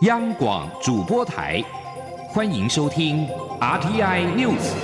[0.00, 1.62] 央广主播台，
[2.26, 3.28] 欢迎收听
[3.60, 4.74] RTI News。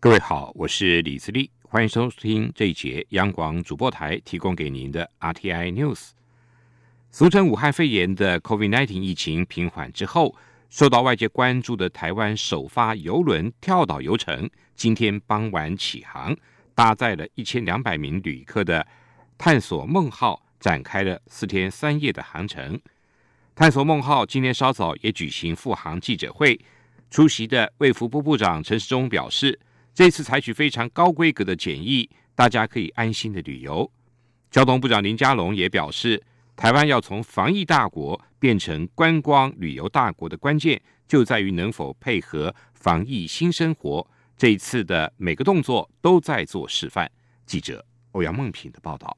[0.00, 6.12] 各位好，我是李自立，欢迎收听这一节央广主播台提供给您的 RTI News。
[7.10, 10.34] 俗称武汉肺炎的 COVID-19 疫情平缓之后。
[10.70, 16.36] 受到外界关注的台湾首发邮轮跳岛游程，今天傍晚起航，
[16.74, 18.86] 搭载了一千两百名旅客的
[19.38, 22.78] “探索梦号”展开了四天三夜的航程。
[23.56, 26.60] “探索梦号”今天稍早也举行复航记者会，
[27.10, 29.58] 出席的卫福部部长陈时中表示，
[29.94, 33.90] 这次采取非常高规格的检疫，大家可以安心的旅游。
[34.50, 36.22] 交通部长林佳龙也表示。
[36.58, 44.04] 台湾要从防疫大国变成观光旅游大国的关键，就在于能否配合防疫新生活。
[44.36, 47.08] 这一次的每个动作都在做示范。
[47.46, 49.16] 记者欧阳梦品的报道。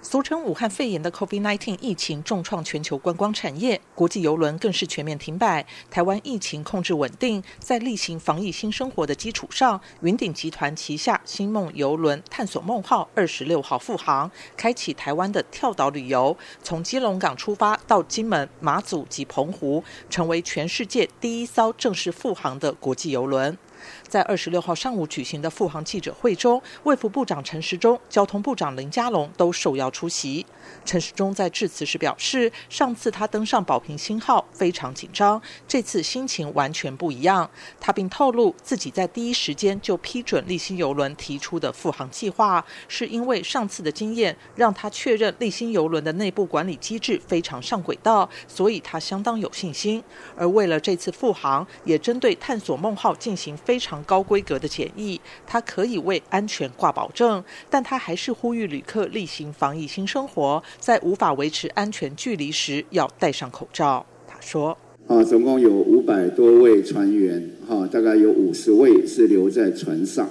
[0.00, 5.66] 俗称武汉肺炎的 COVID-19 疫情重创全球观光产业，国际游轮更是全面停摆。
[5.90, 23.58] 台湾疫情控制稳定，在例行防疫新生活的基础上，云顶集团旗下星梦游轮探索梦号二十六号复航，开启台湾的跳岛旅游，从基隆港出发到金门、马祖及澎湖，成为全世界第一艘正式复航的国际游轮。
[24.06, 30.46] 在二十六号上午举行的复航记者会中，卫福部长陈时中、交通部长林佳龙都受邀出席。
[30.84, 37.48] 陈时中在致辞时表示，上次他登上宝瓶星号非常紧张，这次心情完全不一样。
[37.80, 50.02] 他并透露，自己在第一时间就批准立新邮轮提出的复航计划，是因为上次的经验让他确认立新邮轮的内部管理机制非常上轨道，所以他相当有信心。
[50.36, 60.62] 而为了这次复航，也针对探索梦号进行非常高规格的检疫，他可以为安全挂保证，但他还是呼吁旅客例行防疫新生活。
[60.80, 64.06] 在无法维持安全距离时，要戴上口罩。
[64.26, 64.74] 他说
[65.06, 70.26] ：“啊，总共有五百多位船员，哈，大概有五十位是留在船上，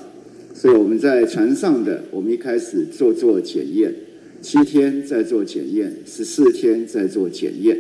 [0.56, 3.94] 所以我们在船上的，我们一开始做做检验，
[4.42, 7.78] 七天再做检验，十四天再做检验。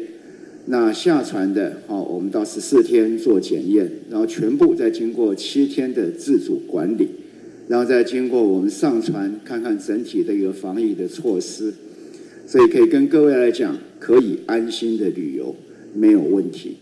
[0.69, 7.07] 那下船的，哦，我们到十四天做检验，然后全部再经过七天的自主管理，
[7.69, 11.73] 然后再经过我们上船看看整体的一个防疫的措施。”
[12.45, 15.55] 所以可以跟各位来讲，可以安心的旅游，
[15.93, 16.77] 没有问题。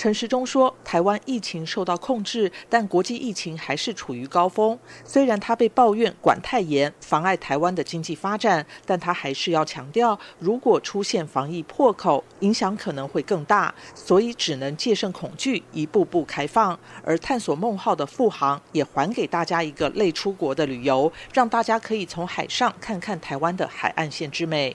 [0.00, 4.78] 陈时中说，台湾疫情受到控制，但国际疫情还是处于高峰。
[5.04, 13.74] 虽然他被抱怨管太严，妨碍台湾的经济发展，但他还是要强调，如果出现防疫破口，影响可能会更大。
[13.94, 16.80] 所以只能戒慎恐惧，一步步开放。
[17.04, 24.74] 而探索梦号的复航，也还给大家一个类出国的旅游，让大家可以从海上看看台湾的海岸线之美。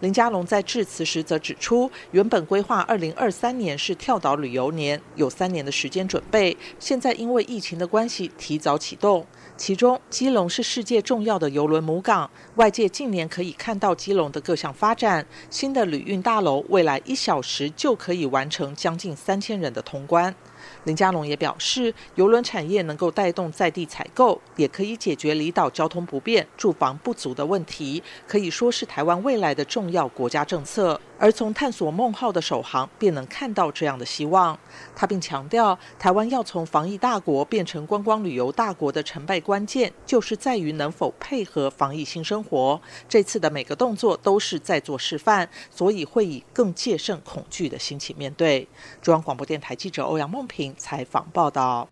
[0.00, 6.56] 林佳龙在致辞时则指出，原本规划二零二三年是跳岛旅游年，有三年的时间准备。
[6.78, 9.26] 现在因为疫情的关系，提早启动。
[9.56, 15.24] 其中，基隆是世界重要的邮轮母港，外界近年可以看到基隆的各项发展。
[15.48, 20.34] 新的旅运大楼未来一小时就可以完成将近三千人的通关。
[20.84, 31.00] 林佳龙也表示，邮轮产业能够带动在地采购，也可以解决离岛交通不便、住房不足的问题，可以说是台湾未来的重要国家政策。
[31.16, 34.58] 而从探索梦号的首航，便能看到这样的希望。
[34.94, 42.78] 他并强调，台湾要从防疫大国变成观光旅游大国的成败关键，就是在于能否配合防疫新生活。
[43.08, 48.68] 这次的每个动作都是在做示范，所以会以更戒慎恐惧的心情面对。
[49.00, 51.88] 中央广播电台记者欧阳梦平采访报道。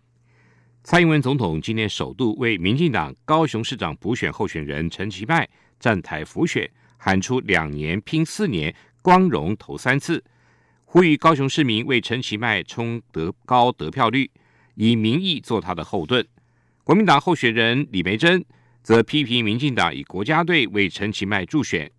[0.83, 5.47] 蔡英文总统今天首度为民进党高雄市长补选候选人陈其迈
[5.79, 8.73] 站台辅选，喊出两年拼四年。
[9.01, 10.23] 光荣投三次，
[10.85, 14.31] 呼吁高雄市民为陈其迈冲得高得票率，
[14.75, 16.25] 以民意做他的后盾。
[16.85, 18.45] 国民党候选人李梅珍
[18.81, 21.91] 则批评民进党以国家队为陈其迈助选。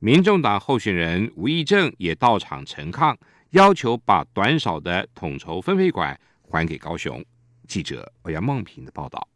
[0.00, 3.16] 民众党候选人吴益政也到场陈抗，
[3.50, 7.24] 要求把短少的统筹分配款还给高雄。
[7.66, 9.29] 记者欧阳梦平的报道。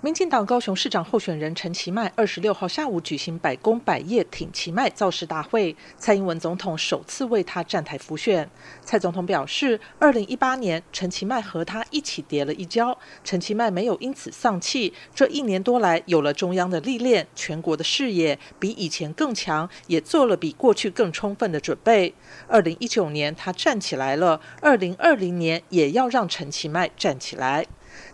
[0.00, 8.48] 民进党高雄市长候选人陈其迈二十六号下午举行百工百业挺其迈造势大会，蔡英文总统首次为他站台辅选。
[8.80, 14.94] 蔡总统表示，二零一八年陈其迈和他一起跌了一跤，陈其迈没有因此丧气。
[15.12, 22.14] 这一年多来，有了中央的历练，全国的视野比以前更强，也做了比过去更充分的准备。
[22.46, 27.66] 二零一九年他站起来了，二零二零年也要让陈其迈站起来。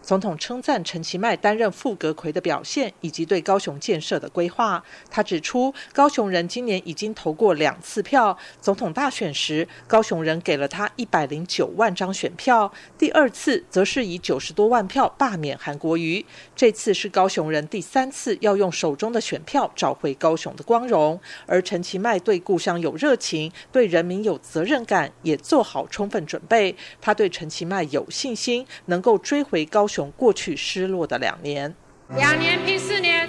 [0.02, 4.82] 总统称赞陈其迈担任副阁魁的表现，以及对高雄建设的规划。
[5.10, 8.36] 他指出，高雄人今年已经投过两次票。
[8.60, 16.24] 总统大选时，高雄人给了他一百零九万张选票；第二次则是以九十多万票罢免韩国瑜。
[16.54, 21.18] 这次是高雄人第三次要用手中的选票找回高雄的光荣。
[21.46, 26.76] 而陈其迈对故乡有热情，对人民有责任感，也做好充分准备。
[27.00, 29.88] 他对陈其迈有信心，能够追回高。
[29.88, 31.74] 雄过去失落的两年，
[32.16, 33.28] 两年拼四年，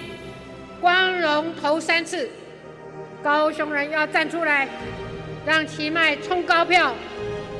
[0.80, 2.30] 光荣投三次，
[3.22, 4.68] 高雄人要站出来，
[5.44, 6.94] 让奇迈冲高票，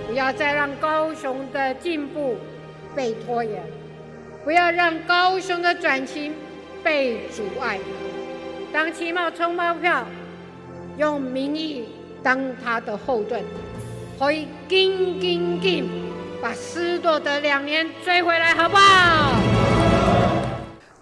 [0.07, 2.37] 不要再让高雄的进步
[2.95, 3.63] 被拖延，
[4.45, 6.33] 不要让高雄的转型
[6.85, 7.81] 被阻碍。
[8.73, 10.07] 当奇茂冲高票，
[10.97, 11.89] 用民意
[12.23, 13.43] 当他的后盾，
[14.19, 16.06] 可以紧紧紧。
[16.37, 19.56] 把失落的两年追回来，好不好？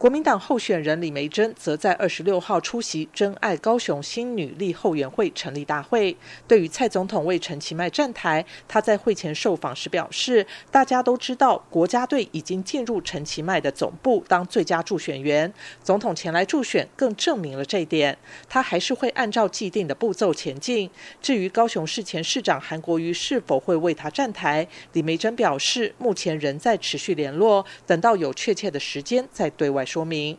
[0.04, 6.14] 国民党候选人李梅珍则在二十六号出席真爱高雄新女力后援会成立大会。
[6.46, 15.50] 对于蔡总统为陈其迈站台，他在会前受访时表示：“大家都知道，国家队已经进入陈其迈的总部当最佳助选员。
[15.82, 18.18] 总统前来助选，更证明了这一点。
[18.46, 20.90] 他还是会按照既定的步骤前进。
[21.22, 30.36] 至于高雄市前市长韩国瑜是否会为他站台，李梅珍表示，目前仍在持续联络，等到有确切的时间再对外。”说明。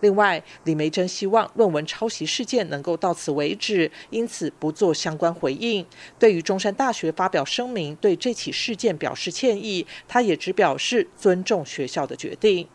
[0.00, 5.86] 另外，李梅珍希望论文抄袭事件能够到此为止，因此不做相关回应。
[6.18, 12.66] 对于中山大学发表声明，对这起事件表示歉意，他也只表示尊重学校的决定。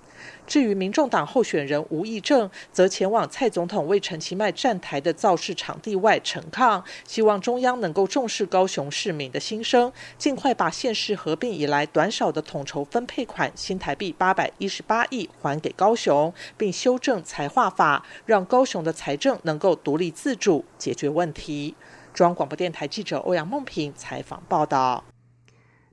[0.46, 21.76] 至于民众党候选人吴益政，则前往蔡总统为陈其迈站台的造势场地外陈抗，希望中央能够重视高雄市民的心声，尽快把县市合并以来短少的统筹分配款新台币八百一十八亿还给高雄，并修正财划法，让高雄的财政能够独立自主解决问题。
[22.14, 25.04] 中央广播电台记者欧阳梦平采访报道。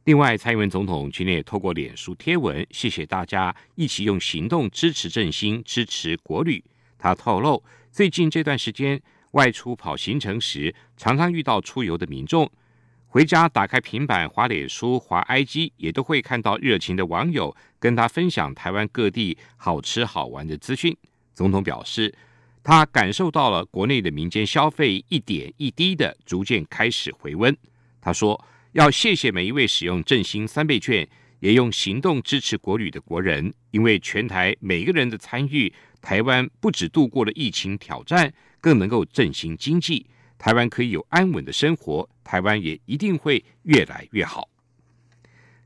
[0.08, 6.64] 另外，蔡英文总统今天也透过脸书贴文，谢谢大家一起用行动支持振兴、支持国旅。
[6.96, 7.62] 他透露，
[7.93, 8.99] 最近这段时间
[9.32, 12.50] 外出跑行程时，常常遇到出游的民众，
[13.08, 20.96] 回家打开平板、滑脸书、滑 IG，也都会看到热情的网友跟他分享台湾各地好吃好玩的资讯。
[21.34, 22.14] 总统表示，
[22.62, 27.55] 他感受到了国内的民间消费一点一滴的逐渐开始回温。
[28.00, 28.43] 他说。
[28.78, 31.04] 要谢谢每一位使用振兴三倍券，
[31.40, 40.06] 也用行动支持国旅的国人，因为全台每个人的参与，台湾不止度过了疫情挑战，更能够振兴经济，
[40.38, 44.48] 台湾可以有安稳的生活，台湾也一定会越来越好。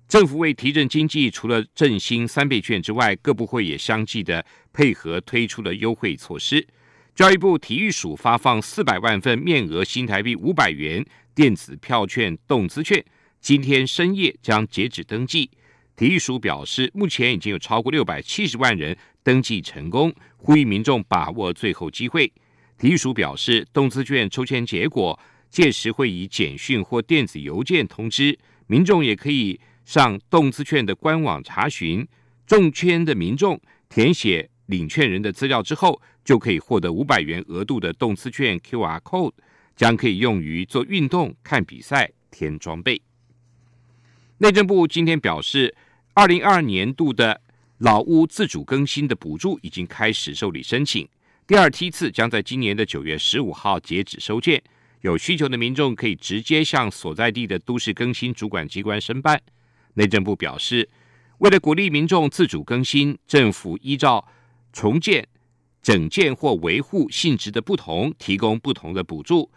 [0.08, 4.42] 政府为提振经济，除了振兴三倍券之外，各部会也相继的
[4.72, 6.66] 配合推出了优惠措施。
[7.14, 11.04] 教育部体育署发放四百万份面额新台币五百元。
[11.34, 13.04] 电子票券、动资券，
[13.40, 15.50] 今天深夜将截止登记。
[15.96, 22.32] 体育署表示，目前已经有超过六百七十万人登记成功，呼吁民众把握最后机会。
[22.78, 25.18] 体育署表示，动资券抽签结果
[25.50, 32.06] 届时会以简讯或电子邮件通知，民众也可以上动资券的官网查询。
[32.46, 39.32] 中签的民众填写领券人的资料之后，就可以获得五百元额度的动资券 QR code。
[39.82, 43.02] 将可以用于做运动、看比赛、添装备。
[44.38, 45.74] 内政部今天表示，
[46.14, 47.40] 二零二二年度的
[47.78, 51.08] 老屋自主更新的补助已经开始受理申请，
[51.48, 54.62] 第二梯次将在今年的九月十五号截止收件。
[55.00, 59.42] 有需求的民众可以直接向所在地的都市更新主管机关申办。
[59.94, 60.88] 内政部表示，
[61.38, 64.24] 为了鼓励民众自主更新，政府依照
[64.72, 65.26] 重建、
[65.82, 69.50] 整建或维护性质的不同，提供不同的补助。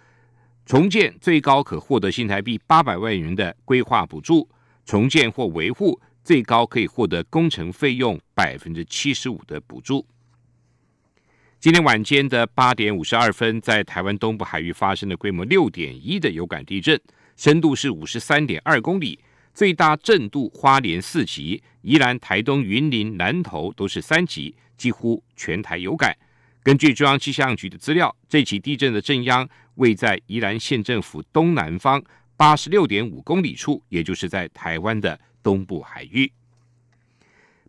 [0.65, 4.49] 重建最高可获得新台币八百万元的规划补助，
[4.83, 10.03] 重建或维护最高可以获得工程费用百分之七十五的补助。
[11.59, 16.99] 今天晚间的八点五十二分，在台湾东部海域发生了规模六点一的有感地震，
[17.37, 19.19] 深度是五十三点二公里，
[19.53, 26.15] 最大震度花莲四级，宜兰、台东、云林、南投都是三级，几乎全台有感。
[26.63, 32.03] 根据中央气象局的资料，这起地震的震央位在宜兰县政府东南方
[32.35, 36.31] 八十六点五公里处，也就是在台湾的东部海域。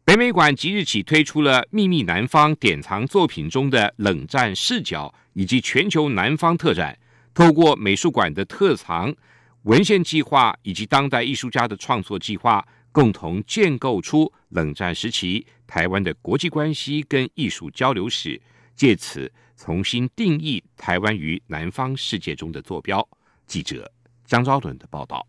[0.04, 6.98] 北美馆即日起推出了《秘密南方》典藏作品中的冷战视角，以及全球南方特展。
[7.34, 9.14] 透过美术馆的特藏
[9.62, 12.66] 文献计划以及当代艺术家的创作计划。
[12.92, 18.40] 共同建构出冷战时期台湾的国际关系跟艺术交流史，
[18.76, 23.06] 借此重新定义台湾于南方世界中的坐标。
[23.46, 23.90] 记者
[24.26, 25.26] 张昭伦的报道。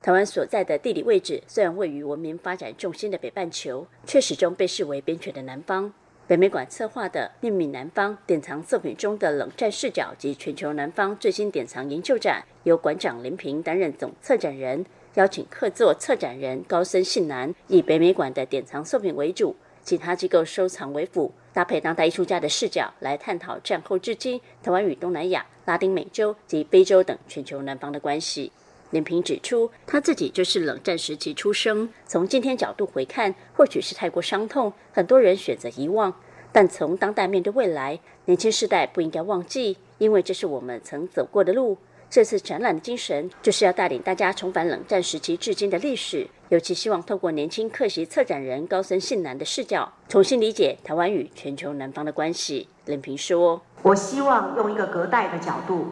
[0.00, 5.92] 台湾所在的地理位置虽然位于文明发展重心的北半球，却始终被视为边陲的南方。
[6.26, 14.86] 北美馆策划的“念米南方”典藏作品中的冷战视角及全球南方最新典藏研究展，由馆长林平担任总策展人。
[15.14, 19.56] 邀请客座策展人高森信男以北美馆的典藏作品为主，
[19.90, 28.52] 其他机构收藏为辅，搭配当代艺术家的视角来探讨战后至今台湾与东南亚、拉丁美洲及非洲等全球南方的关系。
[28.90, 36.14] 林平指出，他自己就是冷战时期出生，从今天角度回看，或许是太过伤痛，很多人选择遗忘。
[36.52, 41.76] 但从当代面对未来，年轻世代不应该忘记，因为这是我们曾走过的路。
[42.10, 52.66] 这次展览的精神就是要带领大家重返冷战时期至今的历史，尤其希望透过年轻客席策展人高森信男的视角，重新理解台湾与全球南方的关系。
[52.86, 55.86] 冷平说：“我希望用一个隔代的角度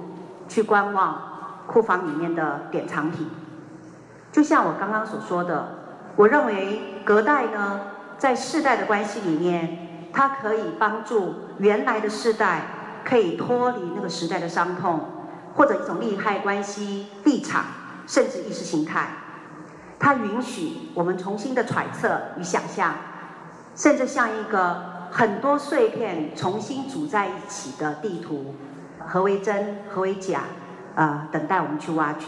[0.48, 3.24] 去观望库房里面的典藏品，
[4.32, 5.68] 就像我刚刚所说的，
[6.16, 7.80] 我认为隔代呢，
[8.18, 12.62] 在世代的关系里面，它可以帮助原来的世代
[13.04, 15.00] 可以脱离那个时代的伤痛。”
[15.58, 17.64] 或者一种利害关系、立场，
[18.06, 19.08] 甚至意识形态，
[19.98, 22.94] 它允许我们重新的揣测与想象，
[23.74, 28.54] 甚至像一个很多碎片重新组在一起的地图，
[29.04, 30.44] 何为真，何为假，
[30.94, 32.26] 啊，等待我们去挖掘。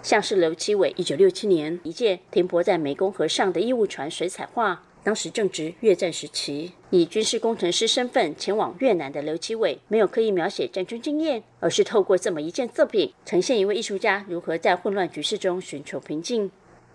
[0.00, 4.82] 像是刘奇伟一九六七年一件停泊在湄公河上的义务船水彩画。
[5.04, 16.50] 当时正值越战时期，以军事工程师身份前往越南的刘奇伟，没有刻意描写战争经验，而是透过这么一件作品，呈现一位艺术家如何在混乱局势中寻求平静。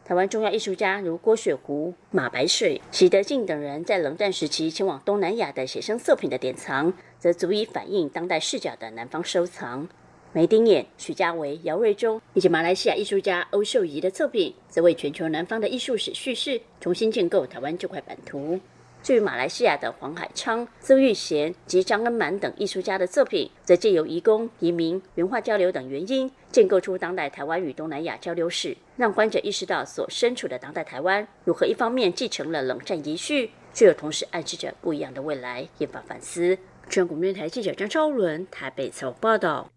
[0.06, 9.90] 台湾重要艺术家如郭雪湖、马白水、习德进等人在冷战时期前往东南亚的写生作品的典藏，则足以反映当代视角的南方收藏。
[10.34, 18.60] 梅丁眼、许家维、姚瑞忠以及马来西亚艺术家欧秀仪的作品，则为全球南方的艺术史叙事，重新建构台湾这块版图。
[19.02, 36.58] 至于马来西亚的黄海昌、曾玉贤及张恩满等艺术家的作品，则借由移工、移民、文化交流等原因，建构出当代台湾与东南亚交流史，让观者意识到所身处的当代台湾如何一方面继承了冷战遗绪，却又同时暗示着不一样的未来，引发反思。
[36.90, 39.70] 全国电台记者张超伦台北采访报道。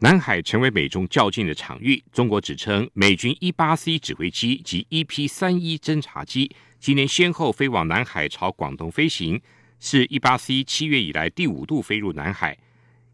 [0.00, 2.02] 南海成为美中较劲的场域。
[2.12, 9.40] 中国指称，美军一八 C 指挥机及 EP 三一侦察机今年先后飞往南海，朝广东飞行，
[9.78, 12.58] 是一八 C 七月以来第五度飞入南海。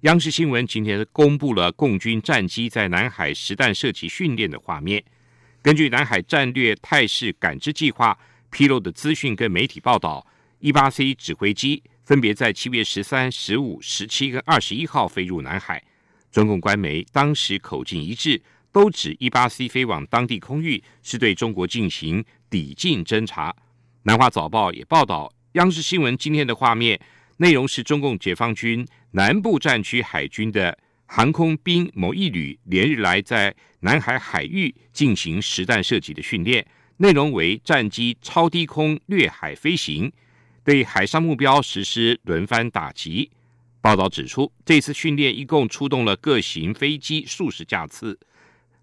[0.00, 5.04] 央视新闻今天公布了共军战机在南海实弹射击训练的画面。
[5.62, 8.18] 根据南海战略态势感知计划
[8.50, 10.26] 披露的资讯跟媒体报道，
[10.58, 15.84] 一八 C 指挥机分别在七月十三、十五、十七跟二十一号飞入南海。
[16.30, 18.40] 中共官媒当时口径一致，
[18.72, 23.54] 都指一八 C 飞往当地空域是对中国进行抵近侦察。
[24.04, 27.00] 南华早报也报道，央视新闻今天的画面
[27.38, 36.64] 内容是中共解放军南部战区海军的航空兵某一旅连日来在南海海域进行实弹射击的训练，
[36.98, 40.12] 内容为战机超低空掠海飞行，
[40.62, 43.30] 对海上目标实施轮番打击。
[43.82, 48.18] 报道指出，这次训练一共出动了各型飞机数十架次，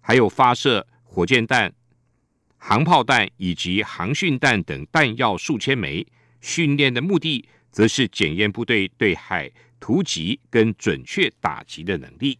[0.00, 1.72] 还有发射火箭弹、
[2.56, 6.06] 航炮弹以及航训弹等弹药数千枚。
[6.40, 9.50] 训练的目的，则是检验部队对海
[9.80, 12.38] 突击跟准确打击的能力。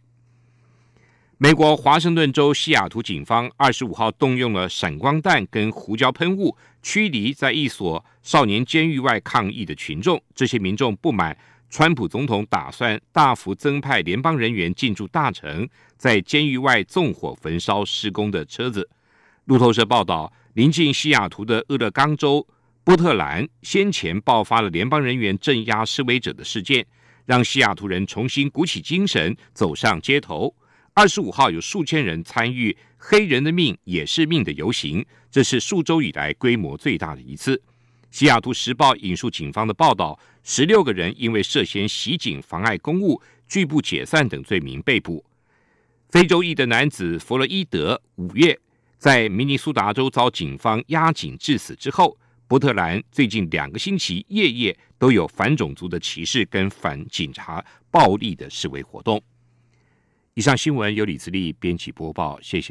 [1.37, 10.21] 美国华盛顿州西雅图警方二十五号动用了闪光弹跟胡椒喷雾，驱离在一所少年监狱外抗议的群众。
[10.35, 11.37] 这些民众不满。
[11.69, 18.89] 川普总统打算大幅增派联邦人员进驻大城，在监狱外纵火焚烧施工的车子。
[19.45, 22.45] 路透社报道，临近西雅图的俄勒冈州
[22.83, 26.85] 波特兰先前爆发了联邦人员镇压示威者的事件，
[27.25, 30.53] 让西雅图人重新鼓起精神走上街头。
[30.95, 37.61] 二十五号有数千人参与“黑人的命也是命”的游行，这是数周以来规模最大的一次。
[38.11, 45.23] 西雅图时报引述警方的报道，十六个人因为涉嫌袭警、妨碍公务、拒不解散等罪名被捕。
[46.09, 48.59] 非洲裔的男子弗洛伊德五月
[48.97, 59.21] 在明尼苏达州遭警方压警致死之后，波特兰最近两个星期夜夜都有反种族的歧视跟反警察暴力的示威活动。
[60.33, 62.67] 以上新闻由李自力编辑播报，谢谢。